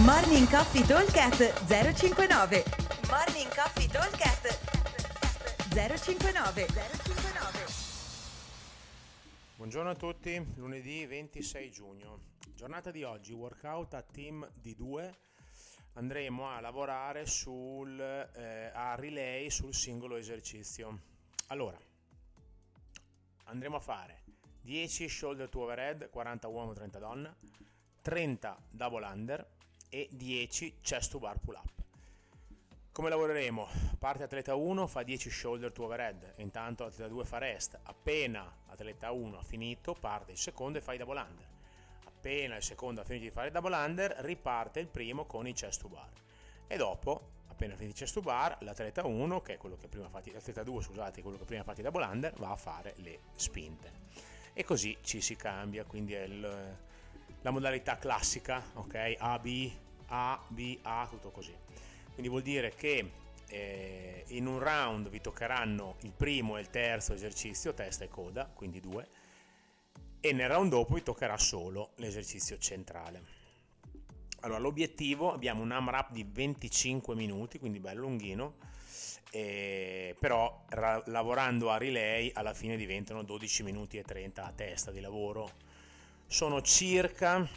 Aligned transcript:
Morning 0.00 0.48
Coffee 0.48 0.86
Talkcast 0.86 1.66
059 1.66 2.64
Morning 3.10 3.54
Coffee 3.54 3.86
Talkcast 3.86 4.58
059 5.68 6.66
059 6.66 7.64
Buongiorno 9.56 9.90
a 9.90 9.94
tutti, 9.94 10.42
lunedì 10.54 11.04
26 11.04 11.70
giugno. 11.70 12.20
Giornata 12.54 12.90
di 12.90 13.02
oggi, 13.02 13.34
workout 13.34 13.92
a 13.92 14.00
team 14.00 14.48
di 14.54 14.74
due. 14.74 15.14
Andremo 15.92 16.48
a 16.48 16.60
lavorare 16.60 17.26
sul, 17.26 18.00
eh, 18.00 18.70
a 18.72 18.94
relay 18.94 19.50
sul 19.50 19.74
singolo 19.74 20.16
esercizio. 20.16 21.00
Allora, 21.48 21.78
andremo 23.44 23.76
a 23.76 23.80
fare 23.80 24.22
10 24.62 25.06
shoulder 25.06 25.50
to 25.50 25.60
overhead, 25.60 26.08
40 26.08 26.48
uomo, 26.48 26.72
30 26.72 26.98
donna, 26.98 27.36
30 28.00 28.56
double 28.70 29.04
under 29.04 29.46
e 29.94 30.08
10 30.10 30.78
chest 30.80 31.10
to 31.10 31.18
bar 31.18 31.38
pull 31.38 31.54
up. 31.54 31.70
Come 32.92 33.10
lavoreremo? 33.10 33.68
Parte 33.98 34.22
atleta 34.22 34.54
1 34.54 34.86
fa 34.86 35.02
10 35.02 35.28
shoulder 35.30 35.70
to 35.70 35.84
overhead, 35.84 36.34
intanto 36.36 36.84
atleta 36.84 37.08
2 37.08 37.24
fa 37.26 37.36
rest. 37.36 37.78
Appena 37.82 38.64
atleta 38.68 39.12
1 39.12 39.38
ha 39.38 39.42
finito, 39.42 39.94
parte 39.94 40.32
il 40.32 40.38
secondo 40.38 40.78
e 40.78 40.80
fa 40.80 40.94
i 40.94 40.96
double 40.96 41.20
under. 41.20 41.46
Appena 42.06 42.56
il 42.56 42.62
secondo 42.62 43.02
ha 43.02 43.04
finito 43.04 43.24
di 43.24 43.30
fare 43.30 43.48
il 43.48 43.52
double 43.52 43.74
under, 43.76 44.16
riparte 44.20 44.80
il 44.80 44.88
primo 44.88 45.26
con 45.26 45.46
i 45.46 45.52
chest 45.52 45.82
to 45.82 45.88
bar. 45.88 46.08
E 46.66 46.76
dopo, 46.78 47.28
appena 47.48 47.74
finito 47.74 47.92
il 47.92 47.98
chest 47.98 48.14
to 48.14 48.22
bar, 48.22 48.56
l'atleta 48.60 49.06
1, 49.06 49.40
che 49.42 49.54
è 49.54 49.56
quello 49.58 49.76
che 49.76 49.88
prima 49.88 50.06
ha 50.06 50.08
fatto, 50.08 50.30
l'atleta 50.32 50.62
2, 50.62 50.82
scusate, 50.82 51.20
quello 51.20 51.36
che 51.36 51.44
prima 51.44 51.60
ha 51.60 51.64
fatto 51.64 51.80
i 51.80 51.82
double 51.82 52.04
under, 52.04 52.32
va 52.38 52.50
a 52.50 52.56
fare 52.56 52.94
le 52.96 53.20
spinte. 53.34 53.90
E 54.54 54.64
così 54.64 54.96
ci 55.02 55.20
si 55.20 55.36
cambia, 55.36 55.84
quindi 55.84 56.14
è 56.14 56.22
il, 56.22 56.76
la 57.42 57.50
modalità 57.50 57.96
classica, 57.96 58.62
ok? 58.74 59.16
A, 59.18 59.38
B, 59.38 59.70
A, 60.12 60.38
B, 60.46 60.78
A, 60.82 61.06
tutto 61.08 61.30
così. 61.30 61.54
Quindi 62.12 62.28
vuol 62.28 62.42
dire 62.42 62.74
che 62.74 63.10
eh, 63.48 64.24
in 64.28 64.46
un 64.46 64.58
round 64.58 65.08
vi 65.08 65.20
toccheranno 65.20 65.96
il 66.00 66.12
primo 66.12 66.56
e 66.56 66.60
il 66.60 66.70
terzo 66.70 67.14
esercizio, 67.14 67.72
testa 67.72 68.04
e 68.04 68.08
coda, 68.08 68.44
quindi 68.46 68.80
due, 68.80 69.08
e 70.20 70.32
nel 70.32 70.48
round 70.48 70.70
dopo 70.70 70.94
vi 70.94 71.02
toccherà 71.02 71.38
solo 71.38 71.92
l'esercizio 71.96 72.58
centrale. 72.58 73.40
Allora, 74.40 74.58
l'obiettivo, 74.58 75.32
abbiamo 75.32 75.62
un 75.62 75.70
AMRAP 75.70 76.12
di 76.12 76.26
25 76.28 77.14
minuti, 77.14 77.58
quindi 77.58 77.78
bello 77.78 78.00
lunghino, 78.00 78.56
eh, 79.30 80.14
però 80.18 80.64
ra- 80.68 81.02
lavorando 81.06 81.70
a 81.70 81.78
relay 81.78 82.30
alla 82.34 82.52
fine 82.52 82.76
diventano 82.76 83.22
12 83.22 83.62
minuti 83.62 83.98
e 83.98 84.02
30 84.02 84.44
a 84.44 84.52
testa 84.52 84.90
di 84.90 85.00
lavoro. 85.00 85.50
Sono 86.26 86.60
circa 86.60 87.48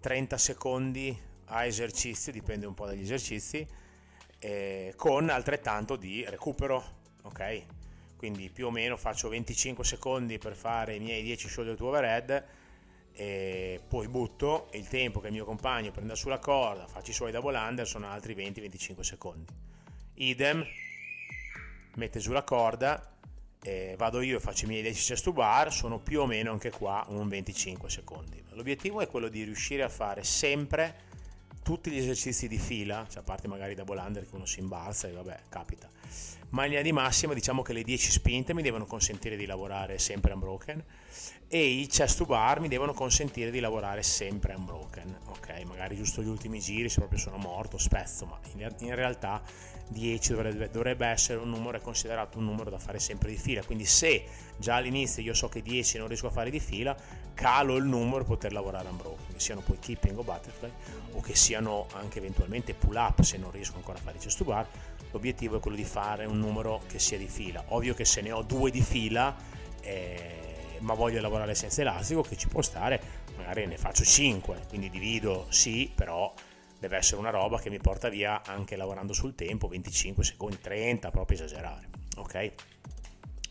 20-30 0.00 0.34
secondi 0.36 1.18
a 1.46 1.64
esercizio, 1.64 2.32
dipende 2.32 2.66
un 2.66 2.74
po' 2.74 2.86
dagli 2.86 3.02
esercizi, 3.02 3.66
eh, 4.38 4.92
con 4.96 5.28
altrettanto 5.28 5.96
di 5.96 6.24
recupero, 6.28 7.00
ok? 7.22 7.64
Quindi 8.16 8.50
più 8.50 8.66
o 8.66 8.70
meno 8.70 8.96
faccio 8.96 9.28
25 9.28 9.84
secondi 9.84 10.38
per 10.38 10.54
fare 10.54 10.94
i 10.94 11.00
miei 11.00 11.22
10 11.22 11.48
shoulder 11.48 11.76
to 11.76 11.86
overhead, 11.86 12.44
e 13.12 13.80
poi 13.88 14.06
butto 14.08 14.70
e 14.70 14.78
il 14.78 14.86
tempo 14.86 15.18
che 15.20 15.26
il 15.26 15.32
mio 15.32 15.44
compagno 15.44 15.90
prenda 15.90 16.14
sulla 16.14 16.38
corda, 16.38 16.86
faccia 16.86 17.10
i 17.10 17.14
suoi 17.14 17.32
double 17.32 17.56
under, 17.58 17.86
sono 17.86 18.08
altri 18.08 18.34
20-25 18.34 19.00
secondi. 19.00 19.52
Idem, 20.14 20.64
mette 21.94 22.18
giù 22.20 22.32
la 22.32 22.44
corda, 22.44 23.17
eh, 23.68 23.96
vado 23.96 24.22
io 24.22 24.38
e 24.38 24.40
faccio 24.40 24.64
i 24.64 24.68
miei 24.68 24.80
10 24.80 25.04
chest 25.04 25.30
bar, 25.30 25.70
sono 25.70 25.98
più 25.98 26.22
o 26.22 26.26
meno 26.26 26.52
anche 26.52 26.70
qua 26.70 27.04
un 27.08 27.28
25 27.28 27.90
secondi. 27.90 28.42
L'obiettivo 28.52 29.00
è 29.00 29.06
quello 29.06 29.28
di 29.28 29.42
riuscire 29.42 29.82
a 29.82 29.90
fare 29.90 30.24
sempre 30.24 31.06
tutti 31.62 31.90
gli 31.90 31.98
esercizi 31.98 32.48
di 32.48 32.56
fila, 32.56 33.06
cioè 33.10 33.20
a 33.20 33.24
parte 33.24 33.46
magari 33.46 33.74
da 33.74 33.84
under 33.86 34.26
che 34.26 34.34
uno 34.34 34.46
si 34.46 34.60
imbalza 34.60 35.06
e 35.06 35.12
vabbè, 35.12 35.40
capita. 35.50 35.88
Ma 36.50 36.62
in 36.62 36.68
linea 36.68 36.82
di 36.82 36.92
massima 36.92 37.34
diciamo 37.34 37.62
che 37.62 37.72
le 37.72 37.82
10 37.82 38.10
spinte 38.10 38.54
mi 38.54 38.62
devono 38.62 38.86
consentire 38.86 39.36
di 39.36 39.44
lavorare 39.44 39.98
sempre 39.98 40.32
unbroken 40.32 40.82
e 41.50 41.64
i 41.64 41.86
chest 41.86 42.18
to 42.18 42.26
bar 42.26 42.60
mi 42.60 42.68
devono 42.68 42.92
consentire 42.92 43.50
di 43.50 43.58
lavorare 43.58 44.02
sempre 44.02 44.54
unbroken, 44.54 45.18
ok? 45.28 45.62
Magari 45.64 45.96
giusto 45.96 46.22
gli 46.22 46.28
ultimi 46.28 46.60
giri 46.60 46.90
se 46.90 46.98
proprio 46.98 47.18
sono 47.18 47.38
morto, 47.38 47.78
spezzo, 47.78 48.26
ma 48.26 48.38
in, 48.54 48.70
in 48.80 48.94
realtà 48.94 49.42
10 49.88 50.32
dovrebbe, 50.32 50.70
dovrebbe, 50.70 51.06
essere 51.06 51.38
un 51.38 51.48
numero, 51.48 51.78
è 51.78 51.80
considerato 51.80 52.36
un 52.36 52.44
numero 52.44 52.68
da 52.68 52.78
fare 52.78 52.98
sempre 52.98 53.30
di 53.30 53.38
fila, 53.38 53.64
quindi 53.64 53.86
se 53.86 54.24
già 54.58 54.74
all'inizio 54.74 55.22
io 55.22 55.32
so 55.32 55.48
che 55.48 55.62
10 55.62 55.96
non 55.96 56.08
riesco 56.08 56.26
a 56.26 56.30
fare 56.30 56.50
di 56.50 56.60
fila, 56.60 56.94
calo 57.32 57.76
il 57.76 57.84
numero 57.84 58.18
per 58.18 58.26
poter 58.26 58.52
lavorare 58.52 58.88
unbroken, 58.90 59.32
che 59.32 59.40
siano 59.40 59.62
poi 59.62 59.78
keeping 59.78 60.18
o 60.18 60.22
butterfly 60.22 60.72
o 61.12 61.20
che 61.22 61.34
siano 61.34 61.86
anche 61.94 62.18
eventualmente 62.18 62.74
pull 62.74 62.96
up 62.96 63.22
se 63.22 63.38
non 63.38 63.50
riesco 63.50 63.76
ancora 63.76 63.96
a 63.96 64.02
fare 64.02 64.18
i 64.18 64.20
chest 64.20 64.36
to 64.36 64.44
bar, 64.44 64.68
l'obiettivo 65.12 65.56
è 65.56 65.60
quello 65.60 65.76
di 65.76 65.84
fare 65.84 66.26
un 66.26 66.37
numero 66.38 66.82
che 66.86 66.98
sia 66.98 67.18
di 67.18 67.28
fila. 67.28 67.64
Ovvio 67.68 67.94
che 67.94 68.04
se 68.04 68.20
ne 68.20 68.32
ho 68.32 68.42
due 68.42 68.70
di 68.70 68.80
fila, 68.80 69.36
eh, 69.80 70.78
ma 70.80 70.94
voglio 70.94 71.20
lavorare 71.20 71.54
senza 71.54 71.80
elastico, 71.80 72.22
che 72.22 72.36
ci 72.36 72.48
può 72.48 72.62
stare, 72.62 73.00
magari 73.36 73.66
ne 73.66 73.78
faccio 73.78 74.04
5, 74.04 74.62
quindi 74.68 74.90
divido 74.90 75.46
sì, 75.50 75.90
però 75.94 76.32
deve 76.78 76.96
essere 76.96 77.18
una 77.18 77.30
roba 77.30 77.58
che 77.58 77.70
mi 77.70 77.78
porta 77.78 78.08
via 78.08 78.42
anche 78.44 78.76
lavorando 78.76 79.12
sul 79.12 79.34
tempo, 79.34 79.68
25 79.68 80.24
secondi, 80.24 80.60
30, 80.60 81.10
proprio 81.10 81.36
esagerare, 81.36 81.88
ok? 82.16 82.52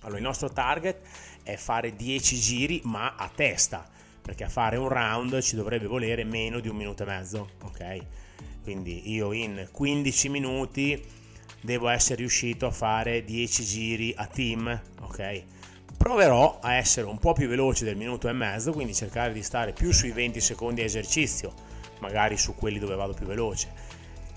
Allora 0.01 0.17
il 0.17 0.23
nostro 0.23 0.49
target 0.49 0.99
è 1.43 1.55
fare 1.55 1.95
10 1.95 2.39
giri 2.39 2.81
ma 2.83 3.15
a 3.15 3.29
testa, 3.33 3.85
perché 4.21 4.43
a 4.43 4.49
fare 4.49 4.77
un 4.77 4.87
round 4.87 5.41
ci 5.41 5.55
dovrebbe 5.55 5.87
volere 5.87 6.23
meno 6.23 6.59
di 6.59 6.69
un 6.69 6.75
minuto 6.75 7.03
e 7.03 7.05
mezzo, 7.05 7.49
ok? 7.63 7.97
Quindi 8.63 9.11
io 9.11 9.31
in 9.31 9.69
15 9.71 10.29
minuti 10.29 11.01
devo 11.61 11.89
essere 11.89 12.15
riuscito 12.15 12.67
a 12.67 12.71
fare 12.71 13.23
10 13.23 13.63
giri 13.63 14.13
a 14.15 14.25
team, 14.25 14.81
ok? 15.01 15.43
Proverò 15.97 16.59
a 16.61 16.75
essere 16.75 17.07
un 17.07 17.17
po' 17.17 17.33
più 17.33 17.47
veloce 17.47 17.83
del 17.83 17.95
minuto 17.95 18.27
e 18.27 18.33
mezzo, 18.33 18.71
quindi 18.71 18.93
cercare 18.93 19.33
di 19.33 19.41
stare 19.41 19.73
più 19.73 19.91
sui 19.91 20.11
20 20.11 20.39
secondi 20.39 20.81
a 20.81 20.85
esercizio, 20.85 21.53
magari 21.99 22.37
su 22.37 22.55
quelli 22.55 22.79
dove 22.79 22.95
vado 22.95 23.13
più 23.13 23.25
veloce, 23.25 23.71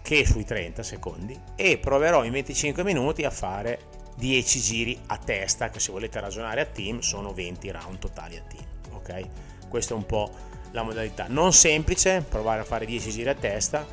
che 0.03 0.27
sui 0.27 0.45
30 0.45 0.83
secondi 0.83 1.39
e 1.55 1.79
proverò 1.79 2.25
in 2.25 2.33
25 2.33 2.83
minuti 2.83 3.25
a 3.25 3.31
fare 3.31 3.81
10 4.17 4.61
giri 4.61 4.99
a 5.07 5.19
testa, 5.19 5.69
che 5.71 5.81
se 5.81 5.93
volete 5.93 6.19
ragionare 6.21 6.63
a 6.63 6.67
team 6.67 7.01
sono 7.01 7.33
20 7.33 7.71
round 7.71 7.99
totali 7.99 8.37
a 8.37 8.43
team, 8.43 8.95
ok? 8.95 9.69
Questa 9.69 9.95
è 9.95 9.97
un 9.97 10.07
po' 10.07 10.31
la 10.73 10.83
modalità. 10.83 11.27
Non 11.29 11.53
semplice 11.53 12.25
provare 12.29 12.61
a 12.61 12.65
fare 12.65 12.87
10 12.87 13.11
giri 13.11 13.29
a 13.29 13.35
testa, 13.35 13.87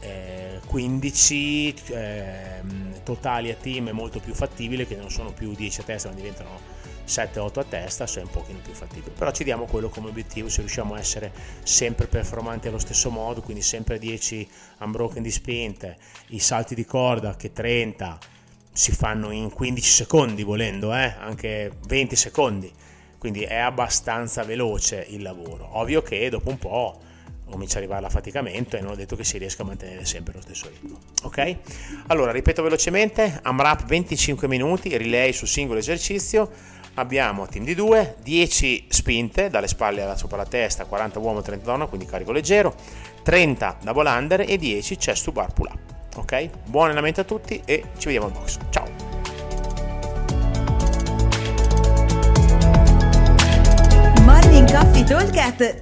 eh, 0.00 0.47
15 0.66 1.74
eh, 1.86 2.60
totali 3.02 3.50
a 3.50 3.54
team 3.54 3.88
è 3.88 3.92
molto 3.92 4.20
più 4.20 4.34
fattibile 4.34 4.86
che 4.86 4.96
non 4.96 5.10
sono 5.10 5.32
più 5.32 5.54
10 5.54 5.80
a 5.80 5.84
testa 5.84 6.08
ma 6.08 6.14
diventano 6.14 6.60
7-8 7.06 7.58
a 7.58 7.64
testa 7.64 8.06
se 8.06 8.20
è 8.20 8.22
un 8.22 8.30
pochino 8.30 8.58
più 8.62 8.74
fattibile 8.74 9.12
però 9.16 9.30
ci 9.30 9.44
diamo 9.44 9.64
quello 9.64 9.88
come 9.88 10.08
obiettivo 10.08 10.48
se 10.48 10.60
riusciamo 10.60 10.94
a 10.94 10.98
essere 10.98 11.32
sempre 11.62 12.06
performanti 12.06 12.68
allo 12.68 12.78
stesso 12.78 13.10
modo 13.10 13.40
quindi 13.40 13.62
sempre 13.62 13.98
10 13.98 14.48
unbroken 14.80 15.22
di 15.22 15.30
spinte 15.30 15.96
i 16.28 16.38
salti 16.38 16.74
di 16.74 16.84
corda 16.84 17.34
che 17.36 17.52
30 17.52 18.18
si 18.70 18.92
fanno 18.92 19.30
in 19.30 19.50
15 19.50 19.90
secondi 19.90 20.42
volendo 20.42 20.94
eh? 20.94 21.14
anche 21.18 21.72
20 21.86 22.14
secondi 22.14 22.72
quindi 23.16 23.42
è 23.42 23.56
abbastanza 23.56 24.44
veloce 24.44 25.04
il 25.08 25.22
lavoro 25.22 25.78
ovvio 25.78 26.02
che 26.02 26.28
dopo 26.28 26.50
un 26.50 26.58
po' 26.58 27.00
comincia 27.48 27.76
ad 27.76 27.82
arrivare 27.82 28.02
l'affaticamento 28.02 28.76
e 28.76 28.80
non 28.80 28.92
ho 28.92 28.94
detto 28.94 29.16
che 29.16 29.24
si 29.24 29.38
riesca 29.38 29.62
a 29.62 29.66
mantenere 29.66 30.04
sempre 30.04 30.34
lo 30.34 30.40
stesso 30.40 30.68
ritmo. 30.68 30.98
Ok? 31.22 31.56
Allora, 32.08 32.30
ripeto 32.32 32.62
velocemente, 32.62 33.40
AMRAP 33.42 33.84
25 33.84 34.48
minuti, 34.48 34.96
relay 34.96 35.32
sul 35.32 35.48
singolo 35.48 35.78
esercizio, 35.78 36.50
abbiamo 36.94 37.46
team 37.46 37.64
di 37.64 37.74
2, 37.74 38.16
10 38.22 38.86
spinte 38.88 39.48
dalle 39.50 39.68
spalle 39.68 40.02
alla 40.02 40.16
sopra 40.16 40.36
la 40.36 40.46
testa, 40.46 40.84
40 40.84 41.18
uomo, 41.18 41.42
30 41.42 41.64
donna, 41.64 41.86
quindi 41.86 42.06
carico 42.06 42.32
leggero, 42.32 42.74
30 43.22 43.78
double 43.82 44.08
under 44.08 44.40
e 44.40 44.56
10 44.56 44.96
chest 44.96 45.24
to 45.24 45.32
bar 45.32 45.52
pull 45.52 45.68
up. 45.72 45.78
Ok? 46.16 46.50
Buon 46.66 46.86
allenamento 46.86 47.20
a 47.20 47.24
tutti 47.24 47.60
e 47.64 47.84
ci 47.98 48.06
vediamo 48.06 48.26
al 48.26 48.32
box. 48.32 48.58
Ciao! 48.70 48.87
Talk 55.08 55.32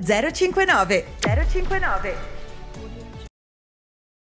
059 0.06 1.04
059 1.20 2.35